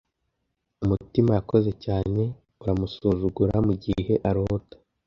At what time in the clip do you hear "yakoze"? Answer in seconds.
1.37-1.71